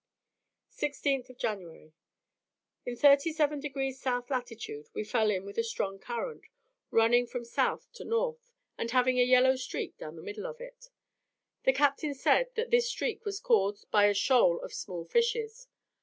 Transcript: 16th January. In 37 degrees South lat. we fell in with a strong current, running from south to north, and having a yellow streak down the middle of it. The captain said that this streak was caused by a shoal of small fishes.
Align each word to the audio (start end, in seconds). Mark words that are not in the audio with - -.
16th 0.75 1.37
January. 1.37 1.93
In 2.87 2.95
37 2.95 3.59
degrees 3.59 4.01
South 4.01 4.31
lat. 4.31 4.49
we 4.95 5.03
fell 5.03 5.29
in 5.29 5.45
with 5.45 5.59
a 5.59 5.63
strong 5.63 5.99
current, 5.99 6.45
running 6.89 7.27
from 7.27 7.45
south 7.45 7.85
to 7.93 8.03
north, 8.03 8.49
and 8.79 8.89
having 8.89 9.19
a 9.19 9.23
yellow 9.23 9.55
streak 9.55 9.99
down 9.99 10.15
the 10.15 10.23
middle 10.23 10.47
of 10.47 10.59
it. 10.59 10.87
The 11.65 11.73
captain 11.73 12.15
said 12.15 12.47
that 12.55 12.71
this 12.71 12.89
streak 12.89 13.25
was 13.25 13.39
caused 13.39 13.91
by 13.91 14.05
a 14.05 14.15
shoal 14.15 14.59
of 14.61 14.73
small 14.73 15.05
fishes. 15.05 15.67